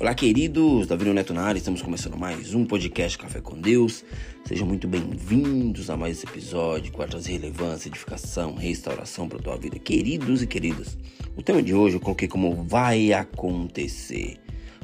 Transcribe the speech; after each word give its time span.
Olá, 0.00 0.14
queridos, 0.14 0.86
Davi 0.86 1.12
Neto 1.12 1.34
na 1.34 1.42
área, 1.42 1.58
estamos 1.58 1.82
começando 1.82 2.16
mais 2.16 2.54
um 2.54 2.64
podcast 2.64 3.18
Café 3.18 3.40
com 3.40 3.60
Deus. 3.60 4.04
Sejam 4.44 4.64
muito 4.64 4.86
bem-vindos 4.86 5.90
a 5.90 5.96
mais 5.96 6.18
esse 6.18 6.24
episódio 6.24 6.92
que 6.92 6.98
vai 6.98 7.08
trazer 7.08 7.32
relevância, 7.32 7.88
edificação, 7.88 8.54
restauração 8.54 9.28
para 9.28 9.40
a 9.40 9.42
tua 9.42 9.56
vida. 9.56 9.76
Queridos 9.76 10.40
e 10.40 10.46
queridas, 10.46 10.96
o 11.36 11.42
tema 11.42 11.60
de 11.60 11.74
hoje 11.74 11.96
eu 11.96 12.00
coloquei 12.00 12.28
como 12.28 12.62
vai 12.62 13.12
acontecer, 13.12 14.38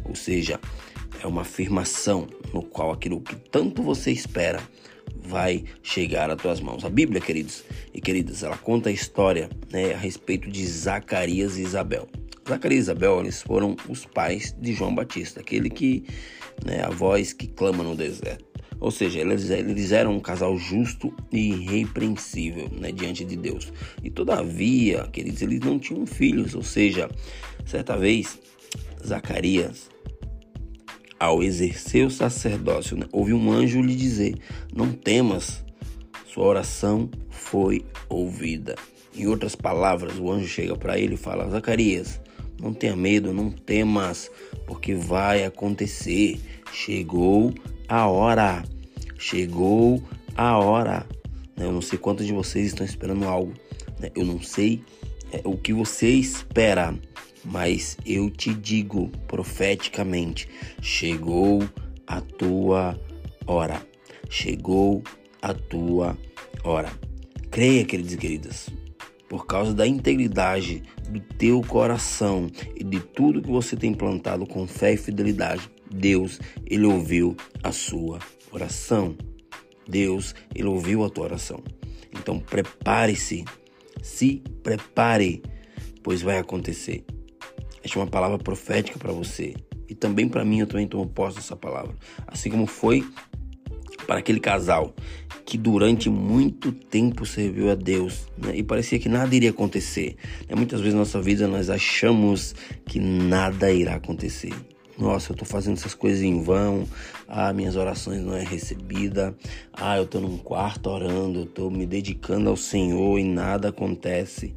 ou 0.05 0.17
seja, 0.17 0.59
é 1.23 1.27
uma 1.29 1.43
afirmação 1.43 2.27
no 2.53 2.65
qual 2.65 2.91
aquilo 2.91 3.21
que 3.21 3.37
tanto 3.37 3.85
você 3.85 4.11
espera 4.11 4.61
vai 5.17 5.63
chegar 5.81 6.29
às 6.29 6.43
tuas 6.43 6.59
mãos. 6.59 6.85
A 6.85 6.91
Bíblia, 6.91 7.21
queridos 7.21 7.63
e 7.95 8.01
queridas, 8.01 8.43
ela 8.43 8.57
conta 8.57 8.89
a 8.89 8.93
história 8.93 9.49
né, 9.71 9.95
a 9.95 9.97
respeito 9.97 10.51
de 10.51 10.67
Zacarias 10.67 11.57
e 11.57 11.63
Isabel. 11.63 12.09
Zacarias 12.49 12.81
e 12.81 12.83
Isabel, 12.83 13.21
eles 13.21 13.43
foram 13.43 13.77
os 13.89 14.05
pais 14.05 14.55
de 14.61 14.75
João 14.75 14.95
Batista, 14.95 15.41
aquele 15.41 15.71
que, 15.71 16.05
né, 16.65 16.83
a 16.83 16.91
voz 16.91 17.33
que 17.33 17.47
clama 17.47 17.83
no 17.83 17.97
deserto. 17.97 18.45
Ou 18.81 18.91
seja, 18.91 19.21
eles, 19.21 19.49
eles 19.49 19.93
eram 19.93 20.15
um 20.15 20.21
casal 20.21 20.59
justo 20.59 21.15
e 21.33 21.53
irrepreensível 21.53 22.69
né, 22.71 22.93
diante 22.93 23.25
de 23.25 23.37
Deus. 23.37 23.73
E 24.03 24.11
todavia, 24.11 25.09
queridos, 25.13 25.41
eles 25.41 25.61
não 25.61 25.79
tinham 25.79 26.07
filhos. 26.07 26.55
Ou 26.55 26.63
seja, 26.63 27.09
certa 27.65 27.97
vez, 27.97 28.39
Zacarias, 29.03 29.89
ao 31.19 31.43
exercer 31.43 32.07
o 32.07 32.11
sacerdócio, 32.11 32.97
né, 32.97 33.07
ouviu 33.11 33.37
um 33.37 33.51
anjo 33.51 33.81
lhe 33.81 33.95
dizer: 33.95 34.35
Não 34.75 34.93
temas, 34.93 35.65
sua 36.27 36.45
oração 36.45 37.09
foi 37.31 37.87
ouvida. 38.09 38.75
Em 39.17 39.29
outras 39.29 39.55
palavras, 39.55 40.19
o 40.19 40.31
anjo 40.31 40.49
chega 40.49 40.77
para 40.77 40.99
ele 40.99 41.15
e 41.15 41.19
fala: 41.19 41.49
Zacarias, 41.49 42.21
não 42.61 42.75
tenha 42.75 42.97
medo, 42.97 43.33
não 43.33 43.51
temas, 43.51 44.31
porque 44.67 44.95
vai 44.95 45.45
acontecer. 45.45 46.41
Chegou 46.73 47.55
a 47.89 48.09
hora. 48.09 48.65
Chegou 49.17 50.03
a 50.35 50.59
hora. 50.59 51.07
Eu 51.57 51.71
não 51.71 51.81
sei 51.81 51.97
quantos 51.97 52.27
de 52.27 52.33
vocês 52.33 52.67
estão 52.67 52.85
esperando 52.85 53.25
algo. 53.25 53.55
Né? 54.01 54.11
Eu 54.17 54.25
não 54.25 54.43
sei 54.43 54.83
é, 55.31 55.41
o 55.45 55.57
que 55.57 55.73
você 55.73 56.09
espera, 56.09 56.93
mas 57.45 57.97
eu 58.05 58.29
te 58.29 58.53
digo 58.53 59.11
profeticamente: 59.29 60.49
chegou 60.83 61.63
a 62.05 62.21
tua 62.21 62.99
hora. 63.47 63.81
Chegou 64.29 65.05
a 65.41 65.55
tua 65.55 66.19
hora. 66.65 66.91
Creia, 67.53 67.85
queridos 67.85 68.15
e 68.15 68.17
queridas 68.17 68.84
por 69.35 69.47
causa 69.47 69.75
da 69.75 69.85
integridade 69.85 70.81
do 71.09 71.19
teu 71.19 71.61
coração 71.61 72.49
e 72.77 72.85
de 72.85 73.01
tudo 73.01 73.43
que 73.43 73.51
você 73.51 73.75
tem 73.75 73.93
plantado 73.93 74.47
com 74.47 74.65
fé 74.65 74.93
e 74.93 74.97
fidelidade, 74.97 75.69
Deus, 75.91 76.39
ele 76.65 76.87
ouviu 76.87 77.37
a 77.61 77.73
sua 77.73 78.21
oração. 78.53 79.17
Deus, 79.89 80.37
ele 80.55 80.69
ouviu 80.69 81.03
a 81.03 81.11
tua 81.11 81.25
oração. 81.25 81.65
Então 82.13 82.39
prepare-se, 82.39 83.45
se 84.01 84.41
prepare, 84.63 85.43
pois 86.01 86.23
vai 86.23 86.39
acontecer. 86.39 87.05
Esta 87.83 87.99
é 87.99 88.03
uma 88.03 88.07
palavra 88.07 88.39
profética 88.39 89.01
para 89.01 89.13
você 89.13 89.53
e 89.89 89.97
também 89.97 90.29
para 90.29 90.45
mim, 90.45 90.61
eu 90.61 90.69
também 90.69 90.87
tomo 90.87 91.09
posse 91.09 91.39
dessa 91.39 91.57
palavra. 91.57 91.97
Assim 92.29 92.51
como 92.51 92.69
foi 92.69 93.05
para 94.07 94.19
aquele 94.21 94.39
casal 94.39 94.95
que 95.45 95.59
durante 95.59 96.09
muito 96.09 96.73
tempo 96.73 97.27
serviu 97.27 97.71
a 97.71 97.75
Deus 97.75 98.27
né? 98.39 98.57
e 98.57 98.63
parecia 98.63 98.99
que 98.99 99.09
nada 99.09 99.35
iria 99.35 99.51
acontecer. 99.51 100.17
Né? 100.49 100.57
Muitas 100.57 100.81
vezes 100.81 100.95
na 100.95 101.01
nossa 101.01 101.21
vida 101.21 101.47
nós 101.47 101.69
achamos 101.69 102.55
que 102.87 102.99
nada 102.99 103.71
irá 103.71 103.95
acontecer. 103.97 104.53
Nossa, 104.97 105.33
eu 105.33 105.35
estou 105.35 105.47
fazendo 105.47 105.77
essas 105.77 105.95
coisas 105.95 106.23
em 106.23 106.41
vão. 106.43 106.87
Ah, 107.27 107.53
minhas 107.53 107.75
orações 107.75 108.23
não 108.23 108.35
é 108.35 108.45
recebida. 108.45 109.35
Ah, 109.73 109.97
eu 109.97 110.05
estou 110.05 110.21
num 110.21 110.39
quarto 110.39 110.89
orando, 110.89 111.41
eu 111.41 111.45
estou 111.45 111.71
me 111.71 111.85
dedicando 111.85 112.49
ao 112.49 112.57
Senhor 112.57 113.19
e 113.19 113.25
nada 113.25 113.69
acontece. 113.69 114.55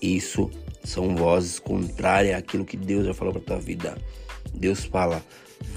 Isso 0.00 0.50
são 0.82 1.14
vozes 1.14 1.58
contrárias 1.58 2.38
àquilo 2.38 2.64
que 2.64 2.76
Deus 2.76 3.04
já 3.04 3.12
falou 3.12 3.34
para 3.34 3.42
tua 3.42 3.58
vida. 3.58 3.98
Deus 4.54 4.84
fala: 4.84 5.22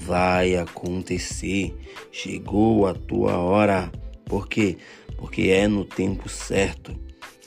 vai 0.02 0.56
acontecer. 0.56 1.74
Chegou 2.10 2.86
a 2.86 2.94
tua 2.94 3.36
hora. 3.38 3.92
Por 4.30 4.46
quê? 4.46 4.78
Porque 5.16 5.50
é 5.50 5.66
no 5.66 5.84
tempo 5.84 6.28
certo. 6.28 6.96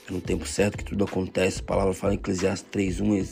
É 0.05 0.11
no 0.11 0.19
tempo 0.19 0.45
certo 0.45 0.77
que 0.77 0.83
tudo 0.83 1.05
acontece. 1.05 1.61
A 1.61 1.63
palavra 1.63 1.93
fala 1.93 2.13
em 2.13 2.17
Eclesiastes 2.17 2.69
3:1, 2.69 3.25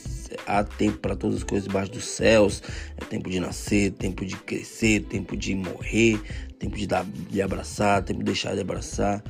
há 0.47 0.63
tempo 0.63 0.99
para 0.99 1.17
todas 1.17 1.39
as 1.39 1.43
coisas 1.43 1.67
debaixo 1.67 1.91
dos 1.91 2.05
céus. 2.05 2.63
É 2.95 3.03
tempo 3.03 3.29
de 3.29 3.41
nascer, 3.41 3.91
tempo 3.91 4.25
de 4.25 4.37
crescer, 4.37 5.01
tempo 5.01 5.35
de 5.35 5.53
morrer, 5.53 6.21
tempo 6.57 6.77
de 6.77 6.87
dar 6.87 7.03
de 7.03 7.41
abraçar, 7.41 8.01
tempo 8.03 8.19
de 8.19 8.25
deixar 8.25 8.55
de 8.55 8.61
abraçar. 8.61 9.21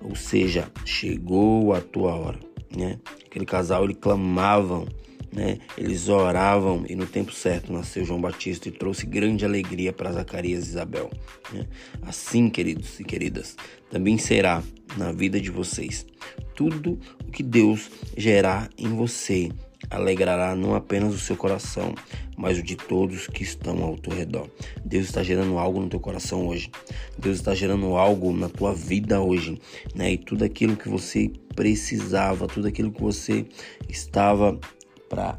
Ou 0.00 0.16
seja, 0.16 0.72
chegou 0.86 1.74
a 1.74 1.82
tua 1.82 2.14
hora, 2.14 2.40
né? 2.74 2.98
Aquele 3.26 3.44
casal 3.44 3.84
ele 3.84 3.94
clamavam 3.94 4.88
né? 5.34 5.58
Eles 5.76 6.08
oravam 6.08 6.84
e 6.88 6.94
no 6.94 7.06
tempo 7.06 7.32
certo 7.32 7.72
nasceu 7.72 8.04
João 8.04 8.20
Batista 8.20 8.68
e 8.68 8.72
trouxe 8.72 9.04
grande 9.04 9.44
alegria 9.44 9.92
para 9.92 10.12
Zacarias 10.12 10.66
e 10.66 10.68
Isabel. 10.68 11.10
Né? 11.52 11.66
Assim, 12.02 12.48
queridos 12.48 13.00
e 13.00 13.04
queridas, 13.04 13.56
também 13.90 14.16
será 14.16 14.62
na 14.96 15.10
vida 15.10 15.40
de 15.40 15.50
vocês. 15.50 16.06
Tudo 16.54 16.98
o 17.26 17.30
que 17.32 17.42
Deus 17.42 17.90
gerar 18.16 18.70
em 18.78 18.94
você 18.94 19.50
alegrará 19.90 20.54
não 20.54 20.74
apenas 20.74 21.14
o 21.14 21.18
seu 21.18 21.36
coração, 21.36 21.94
mas 22.36 22.58
o 22.58 22.62
de 22.62 22.76
todos 22.76 23.26
que 23.26 23.42
estão 23.42 23.82
ao 23.82 23.98
teu 23.98 24.12
redor. 24.12 24.48
Deus 24.84 25.06
está 25.06 25.22
gerando 25.22 25.58
algo 25.58 25.80
no 25.80 25.88
teu 25.88 26.00
coração 26.00 26.46
hoje. 26.46 26.70
Deus 27.18 27.36
está 27.36 27.54
gerando 27.54 27.96
algo 27.96 28.32
na 28.32 28.48
tua 28.48 28.72
vida 28.72 29.20
hoje, 29.20 29.60
né? 29.94 30.12
E 30.12 30.18
tudo 30.18 30.44
aquilo 30.44 30.76
que 30.76 30.88
você 30.88 31.30
precisava, 31.54 32.46
tudo 32.46 32.68
aquilo 32.68 32.90
que 32.90 33.02
você 33.02 33.44
estava 33.88 34.58
para 35.14 35.38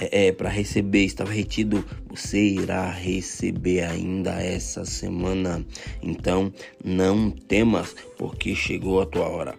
é, 0.00 0.26
é 0.26 0.32
para 0.32 0.48
receber, 0.48 1.04
estava 1.04 1.30
retido, 1.30 1.84
você 2.08 2.42
irá 2.42 2.90
receber 2.90 3.84
ainda 3.84 4.32
essa 4.42 4.84
semana. 4.84 5.64
Então, 6.02 6.52
não 6.84 7.30
temas, 7.30 7.94
porque 8.18 8.56
chegou 8.56 9.00
a 9.00 9.06
tua 9.06 9.28
hora. 9.28 9.54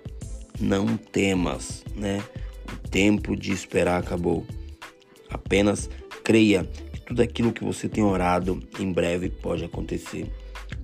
Não 0.60 0.98
temas, 0.98 1.86
né? 1.96 2.22
O 2.70 2.90
tempo 2.90 3.36
de 3.36 3.54
esperar 3.54 4.00
acabou. 4.00 4.46
Apenas 5.30 5.90
creia 6.24 6.66
que 6.92 7.00
tudo 7.00 7.22
aquilo 7.22 7.54
que 7.54 7.64
você 7.64 7.88
tem 7.88 8.04
orado 8.04 8.62
em 8.78 8.92
breve 8.92 9.30
pode 9.30 9.64
acontecer. 9.64 10.30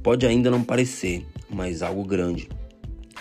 Pode 0.02 0.26
ainda 0.26 0.50
não 0.50 0.64
parecer, 0.64 1.26
mas 1.50 1.82
algo 1.82 2.06
grande 2.06 2.48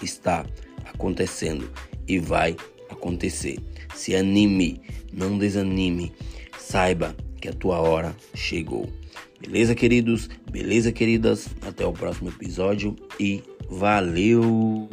está 0.01 0.47
acontecendo 0.85 1.69
e 2.07 2.19
vai 2.19 2.57
acontecer. 2.89 3.59
Se 3.95 4.15
anime, 4.15 4.81
não 5.13 5.39
desanime. 5.39 6.13
Saiba 6.59 7.15
que 7.41 7.49
a 7.49 7.53
tua 7.53 7.81
hora 7.81 8.15
chegou. 8.35 8.89
Beleza, 9.41 9.75
queridos? 9.75 10.29
Beleza, 10.51 10.93
queridas? 10.93 11.49
Até 11.63 11.87
o 11.87 11.93
próximo 11.93 12.29
episódio 12.29 12.95
e 13.19 13.43
valeu! 13.69 14.89